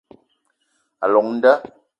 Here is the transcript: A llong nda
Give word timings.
A 1.05 1.13
llong 1.13 1.29
nda 1.37 1.53